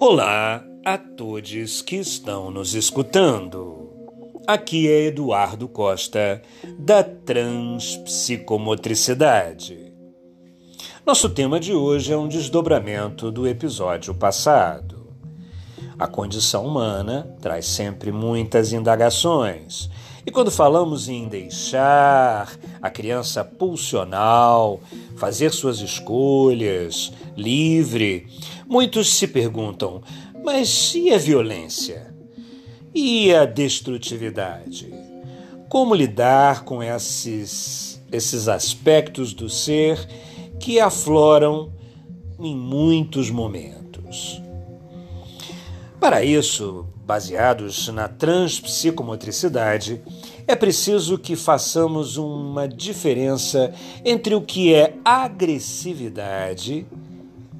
Olá 0.00 0.64
a 0.84 0.96
todos 0.96 1.82
que 1.82 1.96
estão 1.96 2.52
nos 2.52 2.72
escutando. 2.72 3.90
Aqui 4.46 4.86
é 4.86 5.06
Eduardo 5.06 5.66
Costa, 5.66 6.40
da 6.78 7.02
Transpsicomotricidade. 7.02 9.92
Nosso 11.04 11.28
tema 11.28 11.58
de 11.58 11.74
hoje 11.74 12.12
é 12.12 12.16
um 12.16 12.28
desdobramento 12.28 13.32
do 13.32 13.44
episódio 13.44 14.14
passado. 14.14 15.08
A 15.98 16.06
condição 16.06 16.64
humana 16.64 17.36
traz 17.40 17.66
sempre 17.66 18.12
muitas 18.12 18.72
indagações 18.72 19.90
e 20.28 20.30
quando 20.30 20.50
falamos 20.50 21.08
em 21.08 21.26
deixar 21.26 22.54
a 22.82 22.90
criança 22.90 23.42
pulsional, 23.42 24.78
fazer 25.16 25.50
suas 25.52 25.80
escolhas, 25.80 27.10
livre, 27.34 28.26
muitos 28.68 29.14
se 29.14 29.26
perguntam: 29.26 30.02
mas 30.44 30.94
e 30.94 31.12
a 31.12 31.18
violência? 31.18 32.14
E 32.94 33.34
a 33.34 33.44
destrutividade? 33.44 34.92
Como 35.68 35.94
lidar 35.94 36.64
com 36.64 36.82
esses, 36.82 38.00
esses 38.10 38.48
aspectos 38.48 39.32
do 39.32 39.48
ser 39.48 39.98
que 40.58 40.80
afloram 40.80 41.72
em 42.38 42.56
muitos 42.56 43.30
momentos? 43.30 44.40
Para 46.00 46.24
isso, 46.24 46.86
baseados 47.04 47.88
na 47.88 48.08
transpsicomotricidade, 48.08 50.00
é 50.46 50.56
preciso 50.56 51.18
que 51.18 51.36
façamos 51.36 52.16
uma 52.16 52.66
diferença 52.66 53.72
entre 54.04 54.34
o 54.34 54.40
que 54.40 54.72
é 54.72 54.94
agressividade 55.04 56.86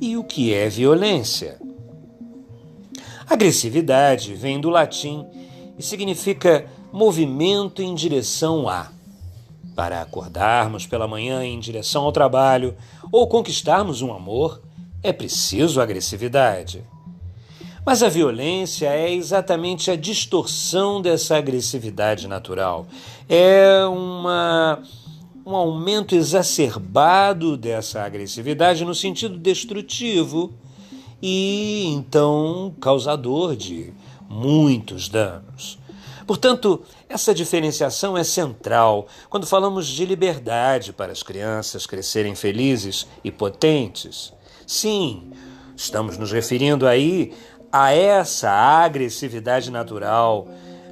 e 0.01 0.17
o 0.17 0.25
que 0.25 0.53
é 0.53 0.69
violência. 0.69 1.59
Agressividade 3.29 4.35
vem 4.35 4.61
do 4.61 4.71
latim 4.71 5.27
e 5.79 5.83
significa 5.83 6.67
movimento 6.93 7.83
em 7.83 7.95
direção 7.95 8.69
a. 8.69 8.91
Para 9.77 10.01
acordarmos 10.01 10.87
pela 10.87 11.07
manhã 11.07 11.45
em 11.45 11.61
direção 11.61 12.05
ao 12.05 12.13
trabalho 12.13 12.75
ou 13.13 13.29
conquistarmos 13.29 14.03
um 14.03 14.13
amor, 14.13 14.61
é 15.03 15.13
preciso 15.13 15.81
agressividade. 15.81 16.85
Mas 17.85 18.03
a 18.03 18.09
violência 18.09 18.89
é 18.89 19.13
exatamente 19.13 19.91
a 19.91 19.97
distorção 19.97 21.01
dessa 21.01 21.37
agressividade 21.37 22.27
natural. 22.27 22.87
É 23.29 23.85
uma, 23.87 24.83
um 25.49 25.57
aumento 25.57 26.15
exacerbado 26.15 27.57
dessa 27.57 28.03
agressividade 28.03 28.85
no 28.85 28.95
sentido 28.95 29.39
destrutivo 29.39 30.53
e 31.23 31.85
então 31.87 32.75
causador 32.79 33.57
de 33.57 33.95
muitos 34.29 35.09
danos. 35.09 35.79
Portanto, 36.27 36.83
essa 37.09 37.35
diferenciação 37.35 38.15
é 38.15 38.23
central 38.23 39.07
quando 39.31 39.47
falamos 39.47 39.87
de 39.87 40.05
liberdade 40.05 40.93
para 40.93 41.13
as 41.13 41.23
crianças 41.23 41.87
crescerem 41.87 42.35
felizes 42.35 43.07
e 43.25 43.31
potentes. 43.31 44.35
Sim, 44.67 45.33
estamos 45.75 46.19
nos 46.19 46.31
referindo 46.31 46.87
aí 46.87 47.33
a 47.73 47.91
essa 47.91 48.51
agressividade 48.51 49.71
natural, 49.71 50.47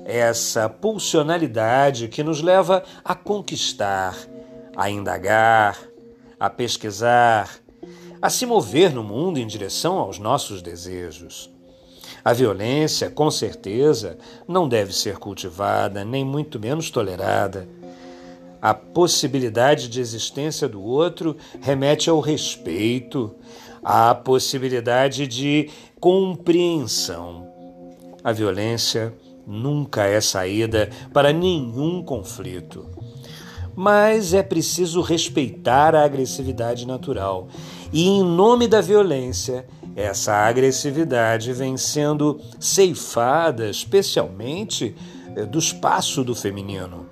essa 0.07 0.67
pulsionalidade 0.67 2.09
que 2.09 2.23
nos 2.23 2.41
leva 2.41 2.83
a 3.05 3.15
conquistar, 3.15 4.17
a 4.77 4.91
indagar, 4.91 5.79
a 6.39 6.51
pesquisar, 6.51 7.59
a 8.21 8.29
se 8.29 8.45
mover 8.45 8.93
no 8.93 9.03
mundo 9.03 9.39
em 9.39 9.47
direção 9.47 9.99
aos 9.99 10.19
nossos 10.19 10.61
desejos. 10.61 11.51
A 12.25 12.33
violência, 12.33 13.09
com 13.09 13.31
certeza, 13.31 14.19
não 14.47 14.69
deve 14.69 14.93
ser 14.93 15.17
cultivada, 15.17 16.05
nem 16.05 16.25
muito 16.25 16.61
menos 16.61 16.91
tolerada. 16.91 17.69
A 18.61 18.75
possibilidade 18.75 19.89
de 19.89 20.01
existência 20.01 20.69
do 20.69 20.83
outro 20.83 21.37
remete 21.61 22.11
ao 22.11 22.21
respeito, 22.21 23.35
à 23.83 24.15
possibilidade 24.15 25.27
de 25.27 25.71
compreensão. 26.01 27.47
A 28.25 28.33
violência 28.33 29.15
nunca 29.47 30.05
é 30.05 30.21
saída 30.21 30.91
para 31.13 31.33
nenhum 31.33 32.03
conflito. 32.03 32.91
Mas 33.77 34.33
é 34.33 34.43
preciso 34.43 35.03
respeitar 35.03 35.95
a 35.95 36.03
agressividade 36.03 36.87
natural. 36.87 37.49
E, 37.93 38.09
em 38.09 38.25
nome 38.25 38.67
da 38.67 38.81
violência, 38.81 39.67
essa 39.95 40.33
agressividade 40.33 41.53
vem 41.53 41.77
sendo 41.77 42.41
ceifada, 42.59 43.69
especialmente 43.69 44.97
eh, 45.37 45.45
do 45.45 45.59
espaço 45.59 46.25
do 46.25 46.35
feminino. 46.35 47.07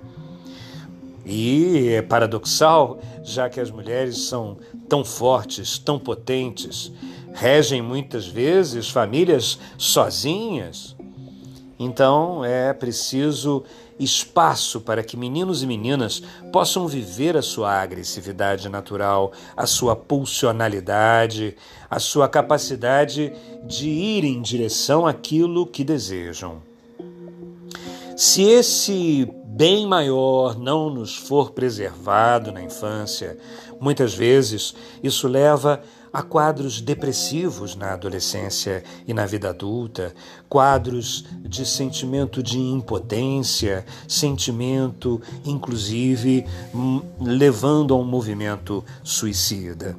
E 1.25 1.89
é 1.89 2.03
paradoxal, 2.03 2.99
já 3.23 3.49
que 3.49 3.59
as 3.59 3.71
mulheres 3.71 4.19
são 4.27 4.59
tão 4.89 5.05
fortes, 5.05 5.79
tão 5.79 5.99
potentes, 5.99 6.93
regem 7.33 7.81
muitas 7.81 8.27
vezes 8.27 8.91
famílias 8.91 9.59
sozinhas. 9.79 10.95
Então 11.79 12.45
é 12.45 12.73
preciso 12.73 13.65
espaço 13.99 14.81
para 14.81 15.03
que 15.03 15.17
meninos 15.17 15.63
e 15.63 15.67
meninas 15.67 16.23
possam 16.53 16.87
viver 16.87 17.37
a 17.37 17.43
sua 17.43 17.81
agressividade 17.81 18.69
natural, 18.69 19.33
a 19.57 19.67
sua 19.67 19.95
pulsionalidade, 19.95 21.57
a 21.89 21.99
sua 21.99 22.29
capacidade 22.29 23.33
de 23.65 23.89
ir 23.89 24.25
em 24.25 24.43
direção 24.43 25.07
àquilo 25.07 25.67
que 25.67 25.85
desejam. 25.85 26.63
Se 28.17 28.43
esse 28.43 29.29
bem 29.45 29.87
maior 29.87 30.59
não 30.59 30.91
nos 30.91 31.17
for 31.17 31.51
preservado 31.51 32.51
na 32.51 32.63
infância, 32.63 33.39
muitas 33.81 34.15
vezes 34.15 34.75
isso 35.03 35.29
leva 35.29 35.81
a 36.15 36.23
quadros 36.23 36.81
depressivos 36.81 37.75
na 37.75 37.93
adolescência 37.93 38.85
e 39.05 39.13
na 39.13 39.27
vida 39.27 39.51
adulta, 39.51 40.15
quadros 40.49 41.25
de 41.41 41.67
sentimento 41.67 42.41
de 42.41 42.57
impotência, 42.57 43.85
sentimento, 44.07 45.21
inclusive, 45.45 46.47
hum, 46.73 47.03
levando 47.21 47.93
a 47.93 47.97
um 47.97 48.05
movimento 48.05 48.85
suicida. 49.03 49.97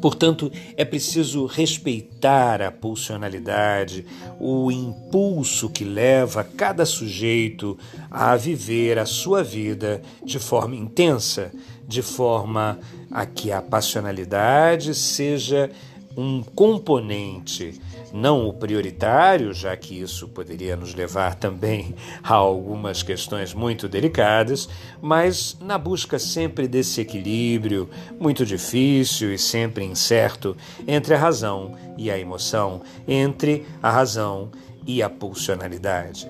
Portanto, 0.00 0.50
é 0.76 0.84
preciso 0.84 1.46
respeitar 1.46 2.62
a 2.62 2.70
pulsionalidade, 2.70 4.06
o 4.38 4.70
impulso 4.70 5.68
que 5.68 5.84
leva 5.84 6.44
cada 6.44 6.86
sujeito 6.86 7.78
a 8.10 8.36
viver 8.36 8.98
a 8.98 9.06
sua 9.06 9.42
vida 9.42 10.00
de 10.24 10.38
forma 10.38 10.76
intensa, 10.76 11.52
de 11.86 12.02
forma 12.02 12.78
a 13.10 13.24
que 13.26 13.50
a 13.50 13.62
passionalidade 13.62 14.94
seja 14.94 15.70
um 16.18 16.42
componente, 16.42 17.80
não 18.12 18.48
o 18.48 18.52
prioritário, 18.52 19.54
já 19.54 19.76
que 19.76 20.00
isso 20.00 20.26
poderia 20.26 20.74
nos 20.74 20.92
levar 20.92 21.36
também 21.36 21.94
a 22.24 22.34
algumas 22.34 23.04
questões 23.04 23.54
muito 23.54 23.88
delicadas, 23.88 24.68
mas 25.00 25.56
na 25.60 25.78
busca 25.78 26.18
sempre 26.18 26.66
desse 26.66 27.00
equilíbrio 27.00 27.88
muito 28.18 28.44
difícil 28.44 29.32
e 29.32 29.38
sempre 29.38 29.84
incerto 29.84 30.56
entre 30.88 31.14
a 31.14 31.18
razão 31.18 31.76
e 31.96 32.10
a 32.10 32.18
emoção, 32.18 32.82
entre 33.06 33.64
a 33.80 33.88
razão 33.88 34.50
e 34.84 35.00
a 35.00 35.08
pulsionalidade. 35.08 36.28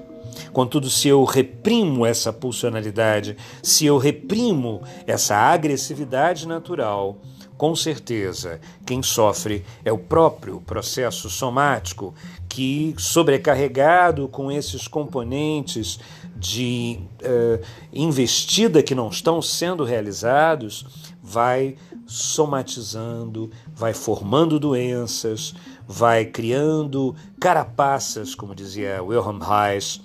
Contudo, 0.52 0.90
se 0.90 1.08
eu 1.08 1.24
reprimo 1.24 2.04
essa 2.04 2.30
pulsionalidade, 2.30 3.38
se 3.62 3.86
eu 3.86 3.96
reprimo 3.96 4.82
essa 5.06 5.34
agressividade 5.34 6.46
natural, 6.46 7.18
com 7.58 7.74
certeza, 7.74 8.60
quem 8.86 9.02
sofre 9.02 9.64
é 9.84 9.92
o 9.92 9.98
próprio 9.98 10.60
processo 10.60 11.28
somático 11.28 12.14
que, 12.48 12.94
sobrecarregado 12.96 14.28
com 14.28 14.50
esses 14.50 14.86
componentes 14.86 15.98
de 16.36 17.00
uh, 17.20 17.60
investida 17.92 18.80
que 18.80 18.94
não 18.94 19.08
estão 19.08 19.42
sendo 19.42 19.82
realizados, 19.82 20.86
vai 21.20 21.74
somatizando, 22.06 23.50
vai 23.74 23.92
formando 23.92 24.60
doenças, 24.60 25.52
vai 25.84 26.26
criando 26.26 27.12
carapaças, 27.40 28.36
como 28.36 28.54
dizia 28.54 29.02
Wilhelm 29.02 29.40
Reis, 29.40 30.00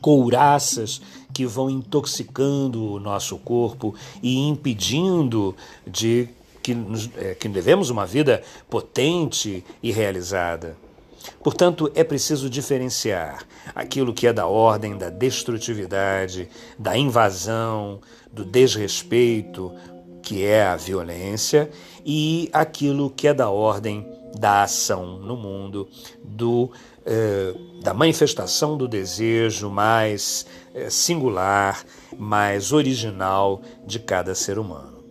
couraças 0.00 1.02
que 1.30 1.44
vão 1.44 1.68
intoxicando 1.68 2.92
o 2.92 2.98
nosso 2.98 3.36
corpo 3.36 3.94
e 4.22 4.38
impedindo 4.48 5.54
de 5.86 6.30
que, 6.64 6.74
nos, 6.74 7.10
é, 7.18 7.34
que 7.34 7.46
devemos 7.46 7.90
uma 7.90 8.06
vida 8.06 8.42
potente 8.70 9.62
e 9.82 9.92
realizada. 9.92 10.74
Portanto, 11.42 11.92
é 11.94 12.02
preciso 12.02 12.48
diferenciar 12.48 13.46
aquilo 13.74 14.14
que 14.14 14.26
é 14.26 14.32
da 14.32 14.46
ordem 14.46 14.96
da 14.96 15.10
destrutividade, 15.10 16.48
da 16.78 16.96
invasão, 16.96 18.00
do 18.32 18.46
desrespeito, 18.46 19.72
que 20.22 20.42
é 20.42 20.64
a 20.64 20.76
violência, 20.76 21.70
e 22.04 22.48
aquilo 22.50 23.10
que 23.10 23.28
é 23.28 23.34
da 23.34 23.50
ordem 23.50 24.06
da 24.38 24.62
ação 24.62 25.18
no 25.18 25.36
mundo, 25.36 25.86
do, 26.22 26.70
eh, 27.04 27.54
da 27.82 27.92
manifestação 27.92 28.76
do 28.76 28.88
desejo 28.88 29.70
mais 29.70 30.46
eh, 30.74 30.88
singular, 30.88 31.84
mais 32.18 32.72
original 32.72 33.60
de 33.86 33.98
cada 33.98 34.34
ser 34.34 34.58
humano. 34.58 35.03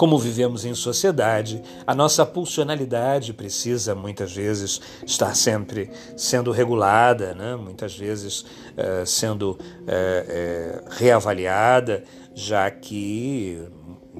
Como 0.00 0.18
vivemos 0.18 0.64
em 0.64 0.74
sociedade, 0.74 1.62
a 1.86 1.94
nossa 1.94 2.24
pulsionalidade 2.24 3.34
precisa 3.34 3.94
muitas 3.94 4.34
vezes 4.34 4.80
estar 5.04 5.36
sempre 5.36 5.90
sendo 6.16 6.50
regulada, 6.52 7.34
né? 7.34 7.54
muitas 7.54 7.94
vezes 7.94 8.40
uh, 8.40 9.04
sendo 9.04 9.50
uh, 9.50 9.56
uh, 9.58 10.88
reavaliada, 10.88 12.02
já 12.34 12.70
que 12.70 13.62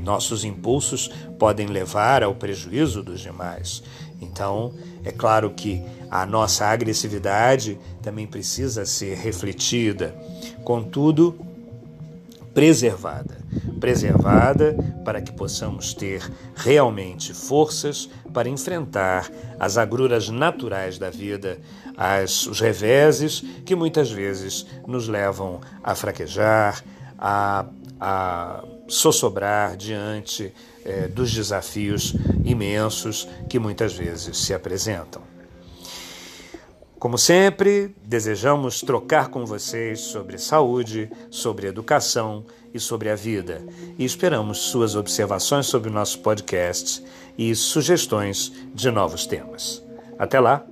nossos 0.03 0.44
impulsos 0.44 1.09
podem 1.38 1.67
levar 1.69 2.23
ao 2.23 2.35
prejuízo 2.35 3.03
dos 3.03 3.19
demais. 3.19 3.83
Então, 4.21 4.75
é 5.03 5.11
claro 5.11 5.49
que 5.49 5.83
a 6.11 6.26
nossa 6.26 6.67
agressividade 6.67 7.81
também 8.03 8.26
precisa 8.26 8.85
ser 8.85 9.17
refletida. 9.17 10.15
Contudo, 10.62 11.41
preservada. 12.53 13.39
Preservada 13.79 14.76
para 15.05 15.20
que 15.20 15.32
possamos 15.32 15.94
ter 15.94 16.23
realmente 16.55 17.32
forças 17.32 18.08
para 18.32 18.49
enfrentar 18.49 19.31
as 19.58 19.79
agruras 19.79 20.29
naturais 20.29 20.99
da 20.99 21.11
vida, 21.11 21.58
as, 21.97 22.47
os 22.47 22.61
reveses 22.61 23.43
que 23.64 23.75
muitas 23.75 24.11
vezes 24.11 24.67
nos 24.87 25.08
levam 25.08 25.61
a 25.82 25.94
fraquejar, 25.94 26.82
a, 27.19 27.67
a 28.00 28.64
sossobrar 28.88 29.76
diante 29.76 30.52
eh, 30.85 31.08
dos 31.08 31.32
desafios 31.32 32.14
imensos 32.44 33.29
que 33.49 33.58
muitas 33.58 33.94
vezes 33.94 34.37
se 34.38 34.55
apresentam. 34.55 35.30
Como 37.00 37.17
sempre, 37.17 37.97
desejamos 38.05 38.82
trocar 38.82 39.29
com 39.29 39.47
vocês 39.47 40.00
sobre 40.00 40.37
saúde, 40.37 41.11
sobre 41.31 41.67
educação 41.67 42.44
e 42.75 42.79
sobre 42.79 43.08
a 43.08 43.14
vida, 43.14 43.64
e 43.99 44.05
esperamos 44.05 44.58
suas 44.58 44.94
observações 44.94 45.64
sobre 45.64 45.88
o 45.88 45.93
nosso 45.93 46.19
podcast 46.19 47.02
e 47.38 47.55
sugestões 47.55 48.52
de 48.75 48.91
novos 48.91 49.25
temas. 49.25 49.82
Até 50.19 50.38
lá! 50.38 50.69